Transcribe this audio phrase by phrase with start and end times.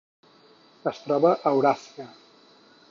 [0.93, 2.11] Es troba a Euràsia: